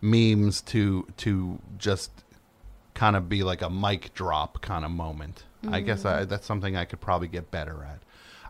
memes 0.00 0.62
to 0.62 1.06
to 1.18 1.60
just 1.78 2.10
kind 2.94 3.14
of 3.14 3.28
be 3.28 3.44
like 3.44 3.62
a 3.62 3.70
mic 3.70 4.14
drop 4.14 4.62
kind 4.62 4.84
of 4.84 4.90
moment. 4.90 5.44
I 5.68 5.80
guess 5.80 6.04
I, 6.04 6.24
that's 6.24 6.46
something 6.46 6.74
I 6.76 6.86
could 6.86 7.00
probably 7.00 7.28
get 7.28 7.50
better 7.52 7.84
at. 7.84 8.00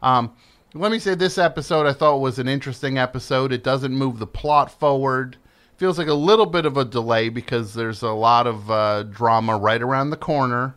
Um, 0.02 0.32
let 0.74 0.92
me 0.92 0.98
say 0.98 1.14
this 1.14 1.38
episode 1.38 1.86
I 1.86 1.92
thought 1.92 2.18
was 2.18 2.38
an 2.38 2.48
interesting 2.48 2.98
episode. 2.98 3.52
It 3.52 3.64
doesn't 3.64 3.94
move 3.94 4.18
the 4.18 4.26
plot 4.26 4.70
forward. 4.70 5.36
Feels 5.76 5.98
like 5.98 6.08
a 6.08 6.14
little 6.14 6.46
bit 6.46 6.66
of 6.66 6.76
a 6.76 6.84
delay 6.84 7.28
because 7.28 7.74
there's 7.74 8.02
a 8.02 8.10
lot 8.10 8.46
of 8.46 8.70
uh, 8.70 9.02
drama 9.04 9.56
right 9.56 9.80
around 9.80 10.10
the 10.10 10.16
corner. 10.16 10.76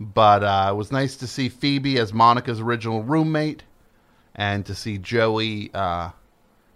But 0.00 0.42
uh, 0.42 0.68
it 0.70 0.74
was 0.74 0.90
nice 0.90 1.16
to 1.18 1.26
see 1.26 1.48
Phoebe 1.48 1.98
as 1.98 2.12
Monica's 2.12 2.60
original 2.60 3.02
roommate 3.02 3.62
and 4.34 4.66
to 4.66 4.74
see 4.74 4.98
Joey 4.98 5.70
uh, 5.72 6.10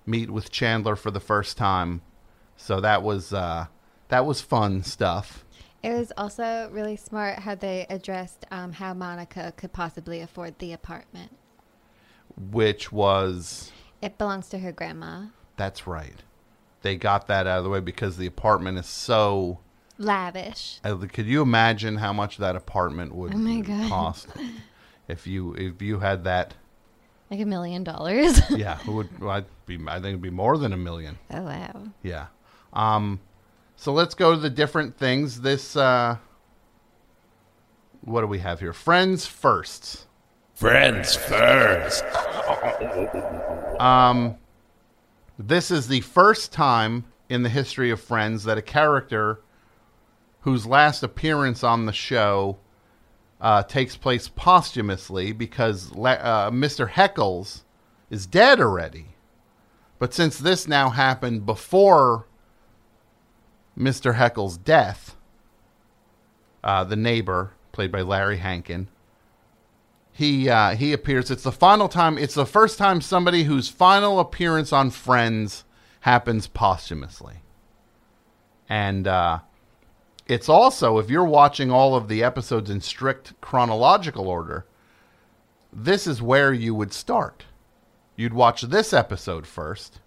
meet 0.06 0.30
with 0.30 0.52
Chandler 0.52 0.94
for 0.94 1.10
the 1.10 1.20
first 1.20 1.56
time. 1.56 2.02
So 2.56 2.80
that 2.80 3.02
was 3.02 3.32
uh, 3.32 3.66
that 4.08 4.24
was 4.26 4.40
fun 4.40 4.84
stuff. 4.84 5.44
It 5.82 5.92
was 5.92 6.12
also 6.16 6.68
really 6.72 6.96
smart 6.96 7.40
how 7.40 7.54
they 7.54 7.86
addressed 7.88 8.46
um, 8.50 8.72
how 8.72 8.94
Monica 8.94 9.52
could 9.56 9.72
possibly 9.72 10.20
afford 10.20 10.58
the 10.58 10.72
apartment. 10.72 11.37
Which 12.38 12.92
was 12.92 13.72
It 14.00 14.16
belongs 14.18 14.48
to 14.50 14.58
her 14.58 14.72
grandma. 14.72 15.26
that's 15.56 15.86
right. 15.86 16.14
They 16.82 16.96
got 16.96 17.26
that 17.26 17.46
out 17.48 17.58
of 17.58 17.64
the 17.64 17.70
way 17.70 17.80
because 17.80 18.16
the 18.16 18.26
apartment 18.26 18.78
is 18.78 18.86
so. 18.86 19.58
Lavish. 19.98 20.78
uh, 20.84 20.96
Could 21.12 21.26
you 21.26 21.42
imagine 21.42 21.96
how 21.96 22.12
much 22.12 22.36
that 22.38 22.54
apartment 22.54 23.12
would 23.16 23.34
Oh 23.34 23.38
my 23.38 23.60
God. 23.62 23.88
cost 23.88 24.28
if 25.08 25.26
you 25.26 25.54
if 25.54 25.82
you 25.82 25.98
had 25.98 26.22
that? 26.24 26.54
Like 27.30 27.40
a 27.40 27.44
million 27.44 27.82
dollars. 27.84 28.40
Yeah, 28.50 28.78
it 28.80 28.86
would 28.88 29.18
well, 29.20 29.30
I'd 29.32 29.46
be. 29.66 29.76
I 29.88 29.94
think 29.94 30.06
it'd 30.06 30.22
be 30.22 30.30
more 30.30 30.56
than 30.56 30.72
a 30.72 30.76
million. 30.76 31.18
oh, 31.32 31.42
wow. 31.42 31.82
Yeah. 32.02 32.26
Um, 32.72 33.18
so 33.76 33.92
let's 33.92 34.14
go 34.14 34.30
to 34.34 34.38
the 34.40 34.48
different 34.50 34.96
things. 34.96 35.40
This, 35.40 35.74
uh, 35.76 36.16
what 38.02 38.20
do 38.22 38.26
we 38.28 38.38
have 38.38 38.60
here? 38.60 38.72
Friends 38.72 39.26
first. 39.26 40.06
Friends 40.58 41.14
first. 41.14 42.04
Um, 43.78 44.36
this 45.38 45.70
is 45.70 45.86
the 45.86 46.00
first 46.00 46.50
time 46.50 47.04
in 47.28 47.44
the 47.44 47.48
history 47.48 47.92
of 47.92 48.00
Friends 48.00 48.42
that 48.42 48.58
a 48.58 48.62
character 48.62 49.40
whose 50.40 50.66
last 50.66 51.04
appearance 51.04 51.62
on 51.62 51.86
the 51.86 51.92
show 51.92 52.58
uh, 53.40 53.62
takes 53.62 53.96
place 53.96 54.26
posthumously 54.26 55.30
because 55.30 55.92
uh, 55.92 56.50
Mr. 56.50 56.90
Heckles 56.90 57.62
is 58.10 58.26
dead 58.26 58.60
already. 58.60 59.14
But 60.00 60.12
since 60.12 60.38
this 60.38 60.66
now 60.66 60.90
happened 60.90 61.46
before 61.46 62.26
Mr. 63.78 64.16
Heckle's 64.16 64.56
death, 64.56 65.14
uh, 66.64 66.82
the 66.82 66.96
neighbor, 66.96 67.52
played 67.70 67.92
by 67.92 68.02
Larry 68.02 68.38
Hankin, 68.38 68.88
he 70.18 70.50
uh, 70.50 70.74
he 70.74 70.92
appears. 70.92 71.30
It's 71.30 71.44
the 71.44 71.52
final 71.52 71.88
time. 71.88 72.18
It's 72.18 72.34
the 72.34 72.44
first 72.44 72.76
time 72.76 73.00
somebody 73.00 73.44
whose 73.44 73.68
final 73.68 74.18
appearance 74.18 74.72
on 74.72 74.90
Friends 74.90 75.62
happens 76.00 76.48
posthumously, 76.48 77.36
and 78.68 79.06
uh, 79.06 79.38
it's 80.26 80.48
also 80.48 80.98
if 80.98 81.08
you're 81.08 81.24
watching 81.24 81.70
all 81.70 81.94
of 81.94 82.08
the 82.08 82.24
episodes 82.24 82.68
in 82.68 82.80
strict 82.80 83.40
chronological 83.40 84.26
order, 84.26 84.66
this 85.72 86.08
is 86.08 86.20
where 86.20 86.52
you 86.52 86.74
would 86.74 86.92
start. 86.92 87.44
You'd 88.16 88.34
watch 88.34 88.62
this 88.62 88.92
episode 88.92 89.46
first, 89.46 90.00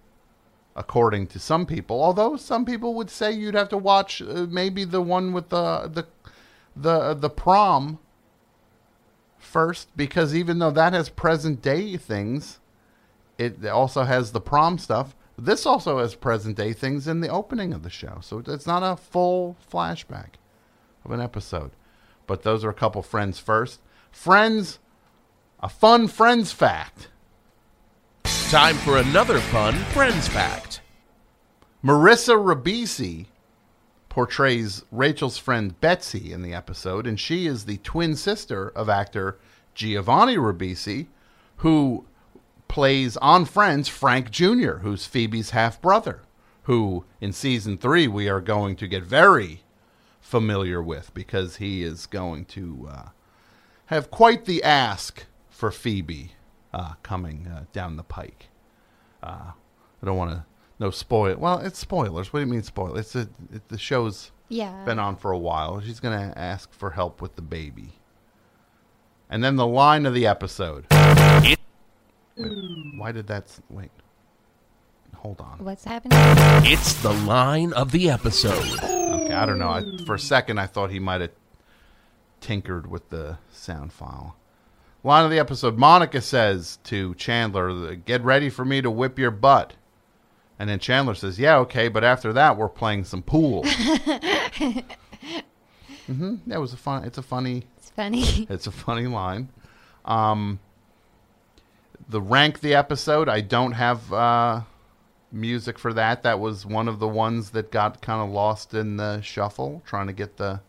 according 0.76 1.28
to 1.28 1.40
some 1.40 1.66
people. 1.66 2.04
Although 2.04 2.36
some 2.36 2.66
people 2.66 2.96
would 2.96 3.10
say 3.10 3.32
you'd 3.32 3.56
have 3.56 3.70
to 3.70 3.78
watch 3.78 4.22
uh, 4.22 4.46
maybe 4.50 4.84
the 4.84 5.02
one 5.02 5.32
with 5.32 5.48
the 5.48 5.88
the 5.88 6.06
the 6.76 7.14
the 7.14 7.30
prom 7.30 8.00
first 9.52 9.90
because 9.98 10.34
even 10.34 10.60
though 10.60 10.72
that 10.72 10.94
has 10.94 11.10
present 11.10 11.62
day 11.62 11.98
things, 11.98 12.60
it 13.38 13.66
also 13.66 14.04
has 14.04 14.32
the 14.32 14.42
prom 14.42 14.78
stuff. 14.78 15.16
This 15.38 15.66
also 15.66 16.00
has 16.00 16.16
present 16.16 16.56
day 16.56 16.74
things 16.74 17.08
in 17.08 17.22
the 17.22 17.30
opening 17.30 17.74
of 17.74 17.84
the 17.84 17.90
show. 17.90 18.20
So 18.22 18.44
it's 18.46 18.68
not 18.68 18.84
a 18.84 18.96
full 18.96 19.58
flashback 19.72 20.36
of 21.04 21.12
an 21.12 21.20
episode. 21.20 21.72
But 22.28 22.44
those 22.44 22.64
are 22.64 22.70
a 22.70 22.74
couple 22.74 23.02
friends 23.02 23.40
first. 23.40 23.82
Friends, 24.12 24.80
a 25.60 25.68
fun 25.70 26.08
friends 26.08 26.52
fact. 26.52 27.10
Time 28.50 28.76
for 28.76 28.98
another 28.98 29.40
fun 29.40 29.74
Friends 29.94 30.28
Fact. 30.28 30.82
Marissa 31.84 32.36
Ribisi 32.36 33.28
portrays 34.12 34.84
Rachel's 34.92 35.38
friend 35.38 35.80
Betsy 35.80 36.34
in 36.34 36.42
the 36.42 36.54
episode, 36.54 37.08
and 37.08 37.18
she 37.18 37.48
is 37.48 37.64
the 37.64 37.78
twin 37.78 38.18
sister 38.18 38.68
of 38.68 38.90
actor 38.90 39.40
Giovanni 39.74 40.36
Ribisi, 40.36 41.08
who 41.58 42.06
plays 42.68 43.16
on 43.18 43.46
Friends 43.46 43.88
Frank 43.88 44.30
Jr., 44.30 44.80
who's 44.80 45.06
Phoebe's 45.06 45.52
half 45.52 45.82
brother, 45.82 46.24
who 46.64 47.06
in 47.22 47.32
season 47.32 47.78
three 47.78 48.06
we 48.06 48.28
are 48.28 48.42
going 48.42 48.76
to 48.76 48.88
get 48.88 49.04
very 49.04 49.64
familiar 50.20 50.82
with 50.82 51.14
because 51.14 51.56
he 51.56 51.82
is 51.82 52.06
going 52.06 52.44
to 52.44 52.90
uh, 52.92 53.10
have 53.86 54.12
quite 54.12 54.44
the 54.44 54.62
ask 54.62 55.24
for 55.50 55.72
Phoebe 55.72 56.34
uh, 56.74 56.96
coming 57.02 57.48
uh, 57.48 57.64
down 57.72 57.96
the 57.96 58.04
pike. 58.04 58.50
Uh, 59.24 59.52
I 60.02 60.06
don't 60.06 60.18
want 60.18 60.32
to 60.32 60.46
no 60.82 60.90
spoil. 60.92 61.38
Well, 61.38 61.60
it's 61.60 61.80
spoilers. 61.80 62.34
What 62.34 62.40
do 62.42 62.46
you 62.46 62.52
mean 62.52 62.64
spoil? 62.64 62.98
It's 62.98 63.16
a 63.16 63.22
it, 63.54 63.68
the 63.70 63.78
show's 63.78 64.32
Yeah. 64.50 64.84
been 64.84 65.00
on 65.00 65.16
for 65.16 65.32
a 65.32 65.38
while. 65.38 65.80
She's 65.80 66.00
gonna 66.02 66.34
ask 66.36 66.74
for 66.74 66.90
help 66.90 67.22
with 67.22 67.36
the 67.38 67.42
baby, 67.42 67.94
and 69.30 69.42
then 69.44 69.56
the 69.56 69.68
line 69.68 70.06
of 70.06 70.14
the 70.14 70.28
episode. 70.28 70.86
It- 70.92 71.60
Wait, 72.38 72.52
why 72.98 73.12
did 73.12 73.28
that? 73.28 73.44
s- 73.44 73.62
Wait, 73.70 73.92
hold 75.16 75.40
on. 75.40 75.60
What's 75.64 75.84
happening? 75.84 76.18
It's 76.66 76.94
the 77.04 77.14
line 77.14 77.72
of 77.74 77.92
the 77.92 78.10
episode. 78.10 78.66
Okay, 78.84 79.34
I 79.34 79.46
don't 79.46 79.60
know. 79.60 79.70
I, 79.70 79.84
for 80.06 80.16
a 80.16 80.20
second, 80.20 80.58
I 80.58 80.66
thought 80.66 80.90
he 80.92 81.00
might 81.00 81.22
have 81.22 81.32
tinkered 82.40 82.90
with 82.90 83.10
the 83.10 83.38
sound 83.52 83.94
file. 83.94 84.36
Line 85.04 85.26
of 85.26 85.30
the 85.32 85.40
episode: 85.40 85.78
Monica 85.78 86.22
says 86.22 86.80
to 86.86 87.14
Chandler, 87.16 87.96
"Get 87.96 88.24
ready 88.24 88.50
for 88.50 88.66
me 88.66 88.82
to 88.82 88.90
whip 88.90 89.20
your 89.20 89.32
butt." 89.32 89.74
And 90.62 90.70
then 90.70 90.78
Chandler 90.78 91.16
says, 91.16 91.40
"Yeah, 91.40 91.58
okay, 91.58 91.88
but 91.88 92.04
after 92.04 92.32
that, 92.34 92.56
we're 92.56 92.70
playing 92.70 93.06
some 93.06 93.24
pool." 93.24 93.64
hmm 96.06 96.36
That 96.46 96.62
was 96.62 96.72
a 96.72 96.78
fun. 96.78 97.04
It's 97.04 97.18
a 97.18 97.24
funny. 97.24 97.64
It's 97.78 97.90
funny. 97.90 98.46
It's 98.48 98.68
a 98.68 98.72
funny 98.72 99.08
line. 99.08 99.50
Um, 100.06 100.60
the 102.08 102.22
rank 102.22 102.60
the 102.60 102.76
episode. 102.76 103.28
I 103.28 103.42
don't 103.42 103.72
have 103.72 104.14
uh, 104.14 104.62
music 105.32 105.80
for 105.80 105.94
that. 105.94 106.22
That 106.22 106.40
was 106.40 106.64
one 106.64 106.88
of 106.88 107.00
the 107.00 107.08
ones 107.08 107.50
that 107.52 107.72
got 107.72 108.04
kind 108.04 108.22
of 108.22 108.30
lost 108.30 108.76
in 108.76 108.98
the 108.98 109.20
shuffle, 109.22 109.82
trying 109.84 110.06
to 110.06 110.14
get 110.14 110.38
the 110.38 110.60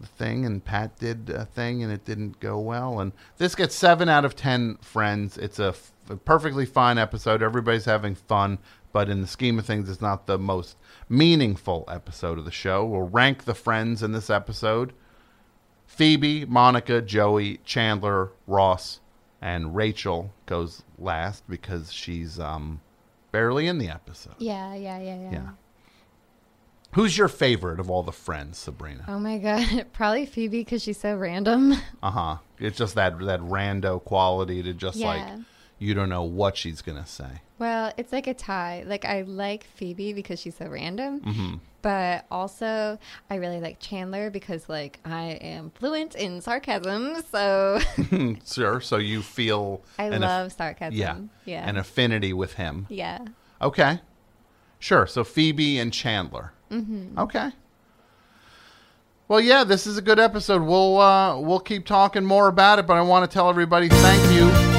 the 0.00 0.08
thing. 0.08 0.44
And 0.44 0.64
Pat 0.64 0.98
did 0.98 1.30
a 1.30 1.44
thing, 1.44 1.84
and 1.84 1.92
it 1.92 2.04
didn't 2.04 2.40
go 2.40 2.58
well. 2.58 2.98
And 2.98 3.12
this 3.38 3.54
gets 3.54 3.76
seven 3.76 4.08
out 4.08 4.24
of 4.24 4.34
ten. 4.34 4.78
Friends, 4.82 5.38
it's 5.38 5.60
a, 5.60 5.68
f- 5.68 5.92
a 6.10 6.16
perfectly 6.16 6.66
fine 6.66 6.98
episode. 6.98 7.42
Everybody's 7.42 7.84
having 7.84 8.14
fun, 8.14 8.58
but 8.92 9.08
in 9.08 9.20
the 9.20 9.26
scheme 9.26 9.58
of 9.58 9.66
things, 9.66 9.88
it's 9.88 10.00
not 10.00 10.26
the 10.26 10.38
most 10.38 10.76
meaningful 11.08 11.84
episode 11.88 12.38
of 12.38 12.44
the 12.44 12.50
show. 12.50 12.84
We'll 12.84 13.08
rank 13.08 13.44
the 13.44 13.54
friends 13.54 14.02
in 14.02 14.12
this 14.12 14.28
episode. 14.30 14.92
Phoebe, 15.86 16.44
Monica, 16.44 17.00
Joey, 17.02 17.58
Chandler, 17.64 18.30
Ross, 18.46 19.00
and 19.40 19.74
Rachel 19.74 20.32
goes 20.46 20.82
last 20.98 21.48
because 21.48 21.92
she's 21.92 22.38
um, 22.38 22.80
barely 23.32 23.66
in 23.66 23.78
the 23.78 23.88
episode. 23.88 24.34
yeah, 24.38 24.74
yeah, 24.74 24.98
yeah, 24.98 25.16
yeah. 25.20 25.30
Yeah. 25.32 25.48
Who's 26.94 27.16
your 27.16 27.28
favorite 27.28 27.78
of 27.78 27.88
all 27.88 28.02
the 28.02 28.10
friends, 28.12 28.58
Sabrina? 28.58 29.04
Oh 29.06 29.20
my 29.20 29.38
god, 29.38 29.86
probably 29.92 30.26
Phoebe 30.26 30.60
because 30.60 30.82
she's 30.82 30.98
so 30.98 31.16
random. 31.16 31.74
Uh 32.02 32.10
huh. 32.10 32.36
It's 32.58 32.76
just 32.76 32.96
that 32.96 33.16
that 33.20 33.40
rando 33.40 34.02
quality 34.02 34.60
to 34.64 34.74
just 34.74 34.98
like 34.98 35.20
Yeah. 35.20 35.38
You 35.80 35.94
don't 35.94 36.08
know 36.08 36.22
what 36.22 36.56
she's 36.56 36.80
gonna 36.82 37.06
say. 37.06 37.40
Well, 37.58 37.92
it's 37.96 38.12
like 38.12 38.26
a 38.28 38.34
tie. 38.34 38.84
Like 38.86 39.04
I 39.04 39.22
like 39.22 39.64
Phoebe 39.74 40.12
because 40.12 40.38
she's 40.40 40.54
so 40.54 40.66
random, 40.68 41.20
Mm-hmm. 41.20 41.54
but 41.82 42.24
also 42.30 42.98
I 43.28 43.34
really 43.34 43.60
like 43.60 43.80
Chandler 43.80 44.30
because 44.30 44.68
like 44.68 45.00
I 45.04 45.38
am 45.42 45.70
fluent 45.74 46.14
in 46.14 46.40
sarcasm, 46.40 47.16
so 47.32 47.80
Sure. 48.46 48.80
So 48.80 48.96
you 48.98 49.20
feel 49.22 49.82
I 49.98 50.08
love 50.10 50.52
sarcasm. 50.52 50.94
yeah 50.96 51.18
yeah, 51.44 51.68
an 51.68 51.76
affinity 51.76 52.32
with 52.32 52.52
him. 52.54 52.86
yeah. 52.88 53.18
Okay. 53.60 54.00
Sure. 54.78 55.06
So 55.06 55.24
Phoebe 55.24 55.78
and 55.78 55.92
Chandler. 55.92 56.52
Mm-hmm. 56.70 57.18
Okay. 57.18 57.50
Well, 59.28 59.40
yeah, 59.40 59.62
this 59.64 59.86
is 59.86 59.96
a 59.98 60.02
good 60.02 60.18
episode. 60.18 60.62
We'll 60.62 60.98
uh, 60.98 61.38
we'll 61.38 61.60
keep 61.60 61.84
talking 61.86 62.24
more 62.24 62.48
about 62.48 62.78
it, 62.78 62.86
but 62.86 62.94
I 62.96 63.02
want 63.02 63.30
to 63.30 63.32
tell 63.34 63.48
everybody 63.50 63.88
thank 63.88 64.32
you 64.32 64.69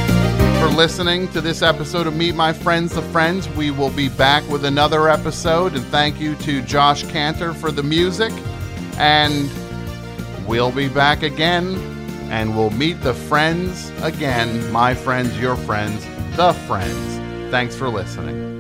listening 0.75 1.27
to 1.29 1.41
this 1.41 1.61
episode 1.61 2.07
of 2.07 2.15
Meet 2.15 2.35
My 2.35 2.53
Friends, 2.53 2.93
the 2.93 3.01
Friends. 3.03 3.47
We 3.49 3.71
will 3.71 3.89
be 3.89 4.09
back 4.09 4.47
with 4.49 4.65
another 4.65 5.09
episode, 5.09 5.75
and 5.75 5.83
thank 5.85 6.19
you 6.19 6.35
to 6.35 6.61
Josh 6.61 7.03
Cantor 7.03 7.53
for 7.53 7.71
the 7.71 7.83
music. 7.83 8.31
And 8.97 9.49
we'll 10.47 10.71
be 10.71 10.87
back 10.87 11.23
again, 11.23 11.75
and 12.29 12.55
we'll 12.55 12.69
meet 12.71 13.01
the 13.01 13.13
friends 13.13 13.91
again. 14.01 14.71
My 14.71 14.93
friends, 14.93 15.37
your 15.39 15.55
friends, 15.55 16.05
the 16.35 16.53
friends. 16.67 17.51
Thanks 17.51 17.75
for 17.75 17.89
listening. 17.89 18.50